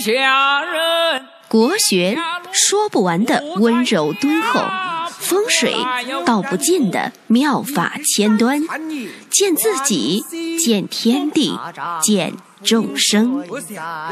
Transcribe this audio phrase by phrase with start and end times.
[0.00, 1.26] 下人。
[1.46, 2.16] 国学
[2.52, 4.64] 说不完的温柔敦厚，
[5.10, 5.74] 风水
[6.24, 8.62] 道不尽的妙法千端，
[9.28, 10.24] 见自己，
[10.58, 11.58] 见天地，
[12.00, 13.44] 见众生，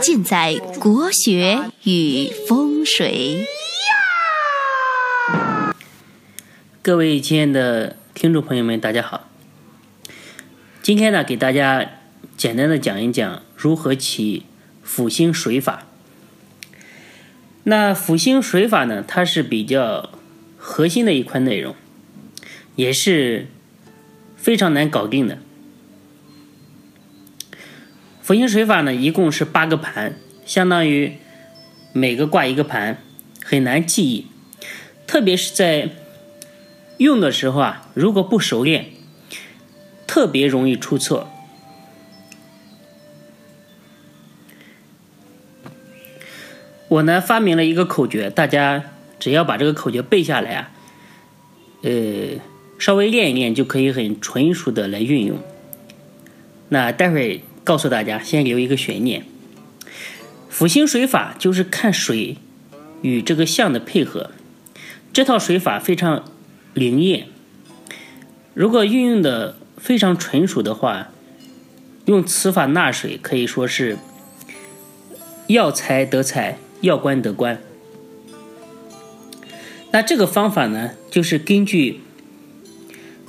[0.00, 3.46] 尽在国学与风水。
[6.82, 9.28] 各位亲爱的听众朋友们，大家好。
[10.82, 11.86] 今天呢，给大家
[12.36, 14.46] 简单的讲一讲如何起
[14.88, 15.86] 辅星水法。
[17.64, 20.08] 那辅星水法呢，它是比较
[20.56, 21.76] 核心的一块内容，
[22.74, 23.48] 也是
[24.38, 25.38] 非常难搞定的。
[28.22, 30.16] 辅星水法呢，一共是八个盘，
[30.46, 31.18] 相当于
[31.92, 33.02] 每个挂一个盘，
[33.44, 34.26] 很难记忆，
[35.06, 35.90] 特别是在
[36.96, 38.86] 用的时候啊，如果不熟练。
[40.06, 41.30] 特别容易出错。
[46.88, 48.82] 我呢发明了一个口诀，大家
[49.18, 50.70] 只要把这个口诀背下来啊，
[51.82, 51.90] 呃，
[52.78, 55.38] 稍微练一练就可以很纯熟的来运用。
[56.70, 59.24] 那待会儿告诉大家，先留一个悬念。
[60.48, 62.36] 辅星水法就是看水
[63.02, 64.30] 与这个象的配合，
[65.12, 66.24] 这套水法非常
[66.74, 67.26] 灵验。
[68.54, 71.10] 如果运用的非常纯熟的话，
[72.06, 73.98] 用此法纳水可以说是
[75.46, 77.60] 要财得财，要官得官。
[79.90, 82.00] 那这个方法呢，就是根据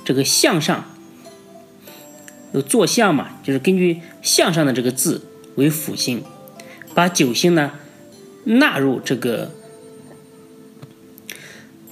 [0.04, 0.84] 这个向上
[2.52, 5.22] 有坐向嘛，就是根据向上的这个字
[5.54, 6.22] 为辅星，
[6.94, 7.72] 把九星呢
[8.44, 9.52] 纳入这个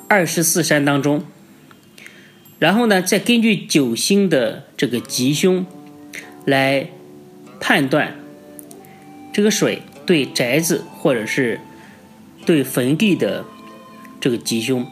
[0.07, 1.25] 二十四山当中。
[2.59, 5.65] 然后呢，再根据九星的这个吉凶
[6.45, 6.91] 来
[7.61, 8.17] 判断
[9.33, 11.61] 这个水对宅子或者是
[12.47, 13.45] 对坟地的
[14.19, 14.87] 这个吉凶。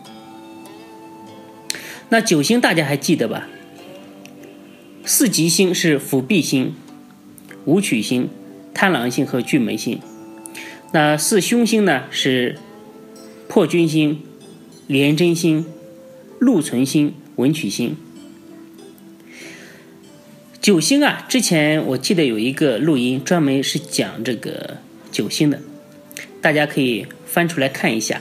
[2.11, 3.49] 那九星大家还记得吧？
[5.07, 6.75] 四吉星是辅弼星、
[7.65, 8.29] 武曲星、
[8.75, 9.99] 贪狼星和巨门星。
[10.93, 12.59] 那四凶星呢是
[13.49, 14.21] 破军星、
[14.87, 15.65] 廉贞星、
[16.39, 17.15] 禄存星。
[17.37, 17.95] 文曲星，
[20.59, 21.27] 九星啊！
[21.29, 24.79] 之前我记得有一个录音，专门是讲这个
[25.17, 25.63] 九星的，
[26.43, 28.21] 大家可以翻出来看一下。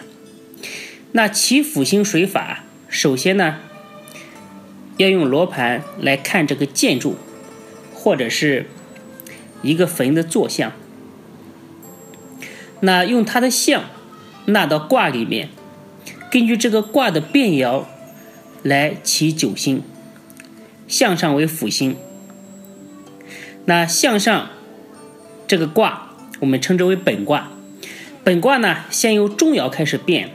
[1.12, 3.58] 那起辅星水法，首先呢，
[4.96, 7.18] 要用罗盘来看这个建筑，
[7.94, 8.68] 或者是
[9.62, 10.72] 一个坟的坐向。
[12.80, 13.90] 那用它的像
[14.46, 15.50] 纳到卦里面，
[16.32, 17.84] 根据这个卦的变爻。
[18.64, 19.84] 来起九星，
[20.88, 21.96] 向上为辅星。
[23.66, 24.50] 那向上
[25.46, 26.15] 这个卦，
[26.46, 27.52] 我们称之为本卦。
[28.24, 30.30] 本卦呢，先由中爻开始变，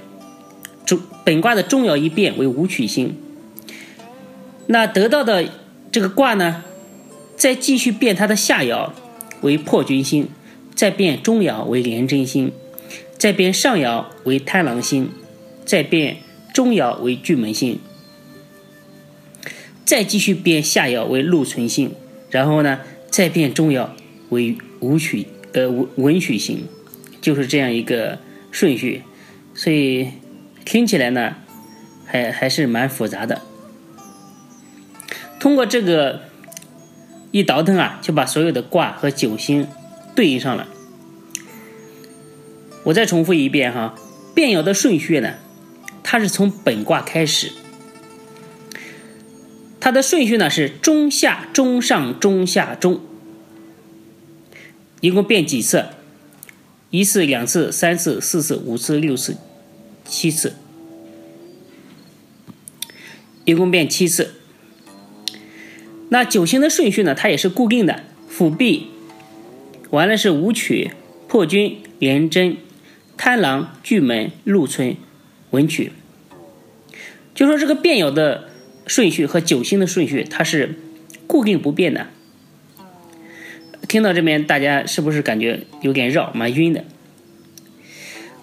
[0.84, 3.14] 中本卦的中爻一变为武曲星。
[4.66, 5.48] 那得到的
[5.92, 6.64] 这个卦呢，
[7.36, 8.90] 再继续变它的下爻
[9.42, 10.28] 为破军星，
[10.74, 12.50] 再变中爻为廉贞星，
[13.16, 15.10] 再变上爻为贪狼星，
[15.64, 16.16] 再变
[16.52, 17.78] 中爻为巨门星。
[19.84, 21.92] 再继续变下爻为禄存星，
[22.30, 23.90] 然后呢，再变中爻
[24.30, 26.66] 为武曲呃文文曲星，
[27.20, 28.18] 就是这样一个
[28.50, 29.02] 顺序，
[29.54, 30.10] 所以
[30.64, 31.36] 听起来呢，
[32.06, 33.42] 还还是蛮复杂的。
[35.38, 36.22] 通过这个
[37.30, 39.66] 一倒腾啊，就把所有的卦和九星
[40.14, 40.68] 对应上了。
[42.84, 43.94] 我再重复一遍哈，
[44.34, 45.34] 变爻的顺序呢，
[46.02, 47.52] 它是从本卦开始。
[49.80, 53.00] 它的顺序呢是中下中上中下中，
[55.00, 55.86] 一共变几次？
[56.90, 59.36] 一次、两次、三次、四次、五次、六次、
[60.04, 60.54] 七次，
[63.44, 64.34] 一共变七次。
[66.08, 67.14] 那九星的顺序呢？
[67.14, 68.88] 它也是固定的，辅弼，
[69.90, 70.92] 完了是武曲、
[71.28, 72.56] 破军、廉贞、
[73.16, 74.96] 贪狼、巨门、禄存、
[75.50, 75.92] 文曲。
[77.34, 78.48] 就说这个变爻的。
[78.86, 80.74] 顺序和九星的顺序它是
[81.28, 82.08] 固定不变的。
[83.90, 86.84] 听到这边，大家是不是感觉有点绕，蛮晕的？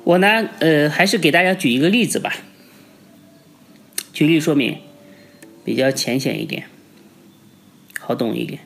[0.03, 2.33] 我呢，呃，还是给大家举一个例子吧，
[4.11, 4.79] 举例说明，
[5.63, 6.65] 比较浅显一点，
[7.97, 8.59] 好懂一点。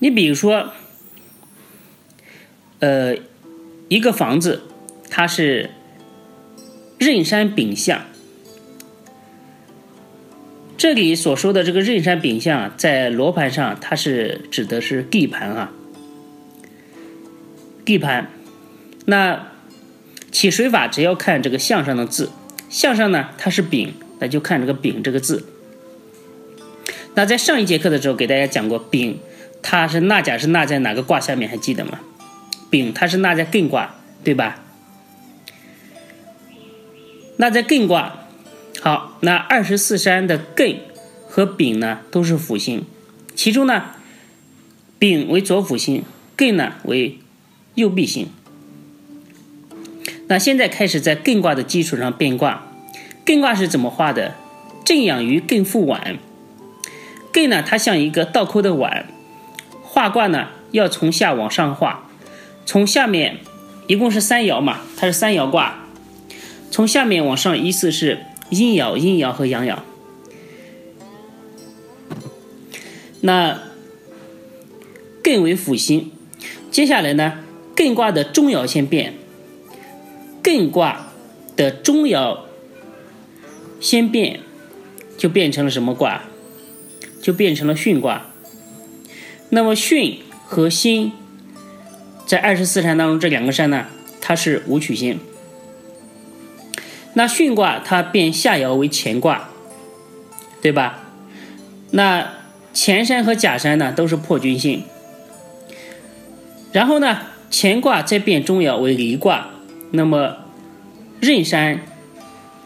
[0.00, 0.74] 你比如说，
[2.80, 3.16] 呃，
[3.88, 4.64] 一个房子，
[5.08, 5.70] 它是
[6.98, 8.02] 壬山丙向。
[10.76, 15.72] 这里所说的这个壬山丙向，在罗盘上，它是指的是地盘啊。
[17.88, 18.30] 地盘，
[19.06, 19.48] 那
[20.30, 22.30] 起水法只要看这个象上的字，
[22.68, 25.46] 象上呢它是丙，那就看这个丙这个字。
[27.14, 29.18] 那在上一节课的时候给大家讲过，丙
[29.62, 32.00] 它是纳甲是纳在哪个卦下面，还记得吗？
[32.68, 34.62] 丙它是纳在艮卦，对吧？
[37.38, 38.26] 那在艮卦，
[38.82, 40.76] 好，那二十四山的艮
[41.26, 42.84] 和丙呢都是辅星，
[43.34, 43.92] 其中呢，
[44.98, 46.04] 丙为左辅星，
[46.36, 47.18] 艮呢为
[47.74, 48.28] 右臂星。
[50.28, 52.68] 那现在开始在艮卦的基础上变卦，
[53.24, 54.34] 艮卦是怎么画的？
[54.84, 56.18] 正养于艮复碗，
[57.32, 59.06] 艮呢它像一个倒扣的碗，
[59.82, 62.08] 画卦呢要从下往上画，
[62.64, 63.38] 从下面
[63.86, 65.84] 一共是三爻嘛，它是三爻卦，
[66.70, 69.78] 从下面往上依次是阴爻、阴爻和阳爻。
[73.20, 73.60] 那
[75.22, 76.10] 艮为辅星，
[76.70, 77.44] 接下来呢，
[77.78, 79.14] 艮卦的中爻先变。
[80.42, 81.12] 艮卦
[81.54, 82.40] 的中爻
[83.78, 84.40] 先变，
[85.16, 86.24] 就变成了什么卦？
[87.22, 88.26] 就变成了巽卦。
[89.50, 91.12] 那么巽和辛
[92.26, 93.86] 在二十四山当中，这两个山呢，
[94.20, 95.20] 它是武曲星。
[97.14, 99.50] 那巽卦它变下爻为乾卦，
[100.60, 101.04] 对吧？
[101.92, 102.32] 那
[102.74, 104.82] 乾山和甲山呢，都是破军星。
[106.72, 109.48] 然后呢，乾卦再变中爻为离卦。
[109.90, 110.36] 那么，
[111.20, 111.80] 壬山、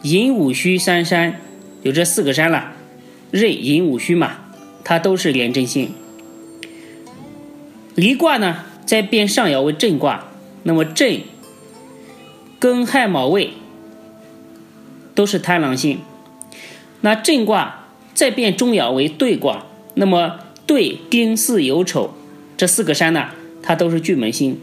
[0.01, 1.39] 寅午戌三山，
[1.81, 2.73] 有这四个山了。
[3.31, 4.37] 壬寅午戌嘛，
[4.83, 5.91] 它都是廉贞星。
[7.95, 10.25] 离卦呢，再变上爻为震卦。
[10.63, 11.21] 那么震、
[12.59, 13.51] 庚亥卯未
[15.15, 15.99] 都是贪狼星。
[17.01, 19.65] 那震卦再变中爻为兑卦。
[19.95, 22.13] 那么兑、丁巳酉丑
[22.57, 23.29] 这四个山呢，
[23.61, 24.59] 它都是巨门星。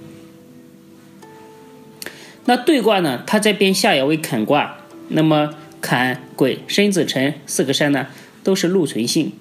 [2.46, 3.22] 那兑卦呢？
[3.26, 4.78] 它在变下爻为坎卦，
[5.08, 8.08] 那么坎、癸、申子辰四个山呢，
[8.42, 9.32] 都是禄存性。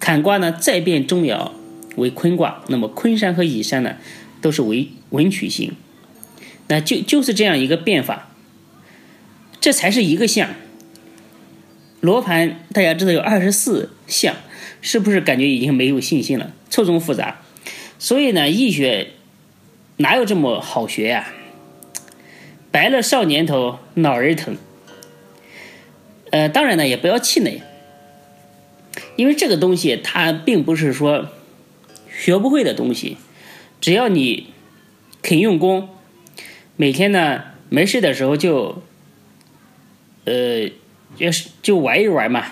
[0.00, 1.50] 坎卦呢再变中爻
[1.96, 3.96] 为坤卦，那么坤山和乙山呢，
[4.40, 5.72] 都是为文曲星。
[6.68, 8.30] 那就就是这样一个变法，
[9.60, 10.50] 这才是一个象。
[12.00, 14.36] 罗盘大家知道有二十四象，
[14.80, 16.52] 是不是感觉已经没有信心了？
[16.70, 17.40] 错综复杂。
[17.98, 19.08] 所以呢，易学
[19.96, 21.26] 哪有这么好学呀？
[22.78, 24.56] 白了少年头，脑儿疼。
[26.30, 27.60] 呃，当然呢，也不要气馁，
[29.16, 31.26] 因为这个东西它并不是说
[32.08, 33.16] 学不会的东西，
[33.80, 34.50] 只要你
[35.22, 35.88] 肯用功，
[36.76, 38.80] 每天呢没事的时候就，
[40.24, 40.70] 呃，
[41.16, 42.44] 就是就玩一玩嘛。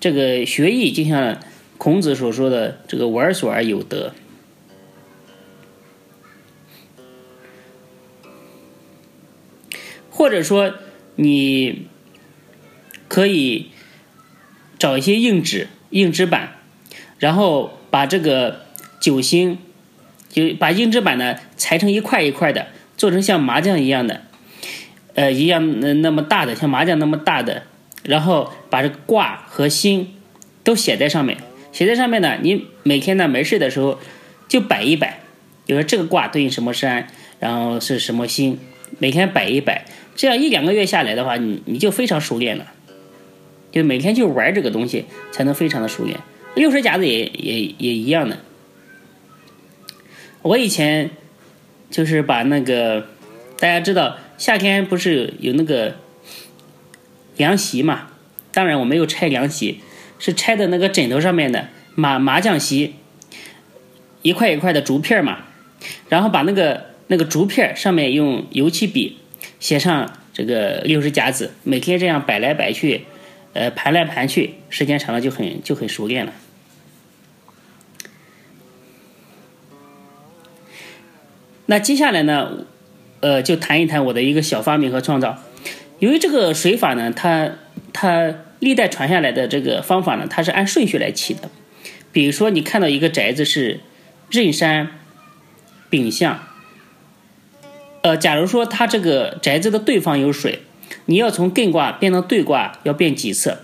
[0.00, 1.38] 这个学艺就像
[1.76, 4.14] 孔子所说的“这个玩所而有得”。
[10.10, 10.74] 或者说，
[11.16, 11.86] 你
[13.08, 13.70] 可以
[14.78, 16.56] 找一些硬纸、硬纸板，
[17.18, 18.66] 然后把这个
[19.00, 19.58] 九星，
[20.28, 22.66] 就把硬纸板呢裁成一块一块的，
[22.96, 24.22] 做成像麻将一样的，
[25.14, 27.62] 呃，一样那那么大的，像麻将那么大的，
[28.02, 30.14] 然后把这个卦和星
[30.62, 31.38] 都写在上面。
[31.72, 34.00] 写在上面呢，你每天呢没事的时候
[34.48, 35.20] 就摆一摆，
[35.66, 37.06] 比如说这个卦对应什么山，
[37.38, 38.58] 然后是什么星，
[38.98, 39.84] 每天摆一摆。
[40.20, 42.66] 这样一两个月下来的话，你你就非常熟练了，
[43.72, 46.20] 就每天就玩这个东西，才能非常的熟练。
[46.54, 48.36] 六十甲子也也也一样的。
[50.42, 51.08] 我以前
[51.90, 53.08] 就是把那个
[53.58, 55.96] 大家知道夏天不是有那个
[57.38, 58.08] 凉席嘛？
[58.52, 59.80] 当然我没有拆凉席，
[60.18, 62.96] 是拆的那个枕头上面的麻麻将席，
[64.20, 65.46] 一块一块的竹片嘛，
[66.10, 69.16] 然后把那个那个竹片上面用油漆笔。
[69.60, 73.04] 写上这个六十甲子，每天这样摆来摆去，
[73.52, 76.32] 呃，盘来盘去，时间长了就很就很熟练了。
[81.66, 82.66] 那接下来呢，
[83.20, 85.38] 呃，就谈一谈我的一个小发明和创造。
[85.98, 87.52] 由于这个水法呢，它
[87.92, 91.50] 它历代传下来的这个方法呢，它是按顺序来起的。
[92.10, 93.80] 比如说，你看到一个宅子是
[94.30, 94.88] 壬山
[95.90, 96.49] 丙向。
[98.02, 100.60] 呃，假如说它这个宅子的对方有水，
[101.06, 103.58] 你要从艮卦变到兑卦，要变几次？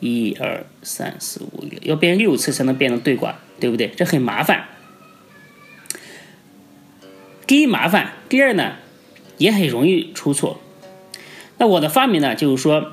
[0.00, 3.88] 一二三四五六，要变六次才能变成兑卦，对不对？
[3.88, 4.66] 这很麻烦。
[7.46, 8.74] 第一麻烦，第二呢，
[9.38, 10.60] 也很容易出错。
[11.58, 12.92] 那我的发明呢，就是说，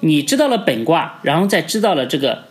[0.00, 2.44] 你知道了本卦，然后再知道了这个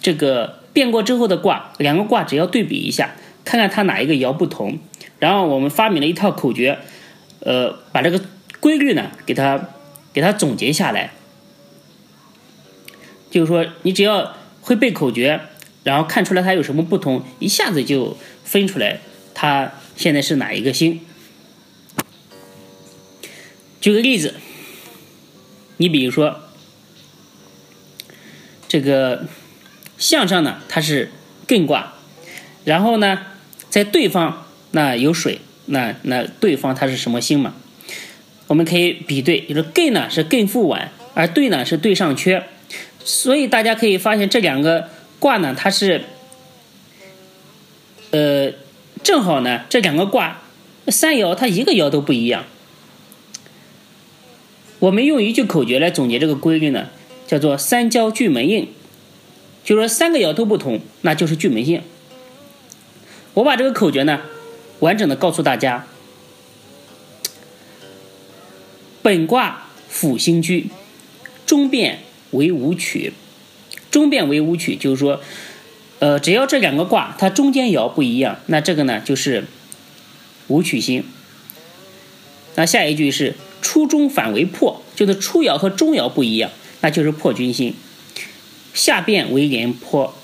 [0.00, 4.78] 这个变过之后的卦，两个卦只要对比一下，看看它哪一个爻不同。
[5.18, 6.78] 然后我们发明了一套口诀，
[7.40, 8.20] 呃，把这个
[8.60, 9.70] 规律呢，给它
[10.12, 11.12] 给它总结下来。
[13.30, 15.40] 就是说，你只要会背口诀，
[15.84, 19.00] 然后看出来它有什么不同，一下子就分出来
[19.34, 21.00] 它现在是哪一个星。
[23.80, 24.34] 举个例子，
[25.76, 26.40] 你比如说
[28.66, 29.26] 这个
[29.98, 31.10] 向上呢，它是
[31.46, 31.92] 艮卦，
[32.64, 33.26] 然后呢，
[33.70, 37.54] 在对方那有水，那那对方它是什么星嘛？
[38.46, 42.44] 我们可以比对，就是艮呢是艮复晚，而兑呢是兑上缺。
[43.04, 46.02] 所以大家可以发现这两个卦呢，它是，
[48.10, 48.52] 呃，
[49.02, 50.42] 正好呢，这两个卦
[50.88, 52.44] 三爻它一个爻都不一样。
[54.78, 56.88] 我们用一句口诀来总结这个规律呢，
[57.26, 58.68] 叫做“三焦聚门应”，
[59.64, 61.82] 就说三个爻都不同，那就是巨门性。
[63.34, 64.20] 我把这个口诀呢，
[64.80, 65.86] 完整的告诉大家：
[69.02, 70.68] 本卦辅星居，
[71.46, 72.00] 中变。
[72.32, 73.14] 为武曲，
[73.90, 75.22] 中变为武曲，就是说，
[75.98, 79.46] 呃，只要这两个卦它中间爻不一样，那这个呢就是
[80.48, 81.02] 武曲星。
[82.54, 86.50] 那下一句是初中反为破，就是初爻和中爻不一样，
[86.82, 87.74] 那就是破军星。
[88.74, 90.14] 下变为廉颇，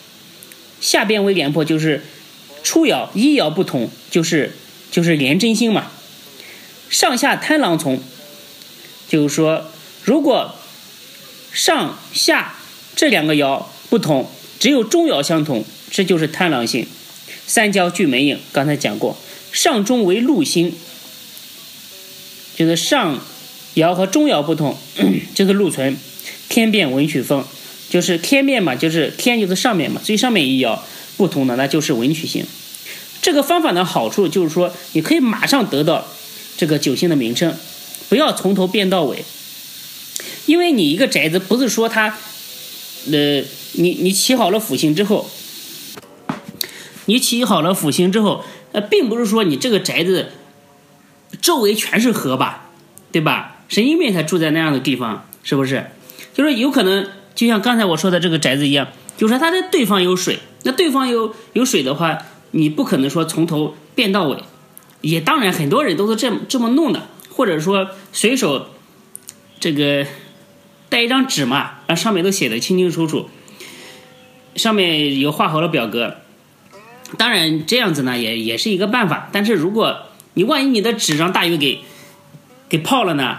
[0.83, 2.03] 下变为廉颇就是
[2.65, 4.57] 初爻一爻不同，就是
[4.91, 5.93] 就是廉贞星嘛。
[6.91, 8.03] 上下贪狼从，
[9.09, 9.71] 就是说
[10.03, 10.57] 如果。
[11.57, 12.57] 上下
[12.97, 14.29] 这两个爻不同，
[14.59, 16.85] 只有中爻相同，这就是贪狼星。
[17.47, 19.17] 三焦聚门应，刚才讲过，
[19.53, 20.75] 上中为禄星，
[22.57, 23.21] 就是上
[23.77, 24.77] 爻和中爻不同，
[25.33, 25.97] 就 是禄存，
[26.49, 27.45] 天变文曲风，
[27.89, 30.81] 就是天变嘛，就是天就是上面嘛，最上面一爻
[31.25, 32.45] 不同的，那就是文曲星。
[33.23, 36.07] 这个方法的好处就是说，你可以马上得到
[36.59, 37.57] 这个九星的名称，
[38.11, 39.25] 不要从头变到尾。
[40.45, 42.19] 因为你一个宅子不是说它，
[43.11, 45.31] 呃，你你起好了辅星之后，
[47.07, 50.33] 你起好了辅星之后，呃，并不是说你这个宅子
[51.41, 52.69] 周围全是河吧，
[53.11, 53.65] 对吧？
[53.71, 55.87] 神经病才住在那样的地方，是不是？
[56.35, 62.19] 就是有可能，就像刚才我说的这个宅子一样，就是说它的对方有水，那对方有有水的话，
[62.51, 64.43] 你不可能说从头变到尾。
[65.01, 68.71] 也当然，很多人都是这么这么弄的，或者说随手
[69.61, 70.05] 这个。
[70.91, 73.29] 带一张纸嘛，让上面都写的清清楚楚，
[74.55, 76.19] 上面有画好了表格。
[77.19, 79.29] 当然这样子呢，也也是一个办法。
[79.33, 80.03] 但是如果
[80.35, 81.81] 你万一你的纸让大雨给
[82.69, 83.39] 给泡了呢，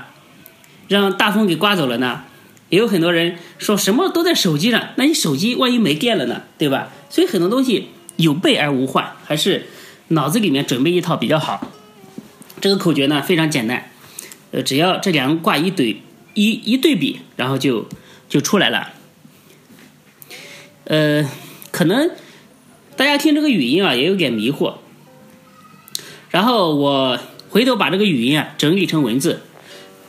[0.90, 2.24] 让大风给刮走了呢，
[2.70, 6.92] 也有很多人说什么都在手机上，那你手机万一没电了呢，对吧？
[7.10, 9.68] 所以很多东西有备而无患，还是
[10.10, 11.72] 脑子里面准备一套比较好。
[12.62, 13.90] 这个口诀呢非常简单，
[14.52, 16.02] 呃，只要这两个挂一对。
[16.38, 17.88] 一一对比，然后就
[18.28, 18.90] 就出来了。
[20.84, 21.26] 呃，
[21.72, 22.12] 可能
[22.98, 24.74] 大家听这个语音啊，也有点迷惑。
[26.30, 27.18] 然后我
[27.50, 29.44] 回头把这个语音啊整理成文字，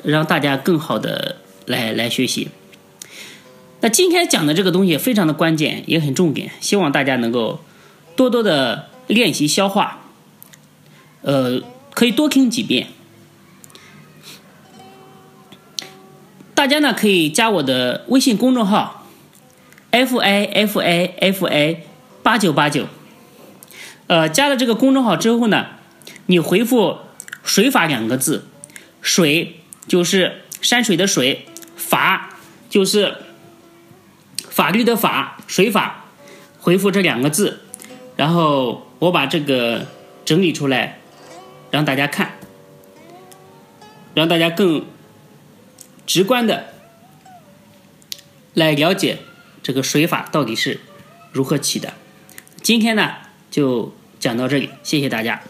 [0.02, 1.36] 让大家更好的
[1.66, 2.48] 来来学习。
[3.80, 7.60] 那今天讲的这个东西非常的关键，也很重点，希望大家能够
[8.16, 10.04] 多多的练习消化。
[11.22, 11.60] 呃，
[11.92, 12.86] 可以多听几遍。
[16.54, 19.06] 大家呢可以加我的微信公众号
[19.90, 21.86] ，f a f a f a
[22.22, 22.86] 八九八九。
[24.06, 25.66] 呃，加了这个公众号之后呢，
[26.26, 26.98] 你回复
[27.44, 28.46] “水法”两个字
[29.02, 31.44] ，“水”就是山水的“水
[31.88, 32.36] ”，“法”
[32.68, 33.16] 就是
[34.50, 36.04] 法律的“法”，水法。
[36.60, 37.60] 回复这两个字，
[38.16, 39.86] 然后我把这个
[40.24, 40.98] 整理出来，
[41.70, 42.32] 让大家看，
[44.14, 44.84] 让大家更。
[46.06, 46.72] 直观的
[48.54, 49.18] 来了解
[49.60, 50.78] 这个水法到底是
[51.32, 51.94] 如何起的。
[52.62, 53.14] 今天呢
[53.50, 55.42] 就讲到这里，谢谢大家。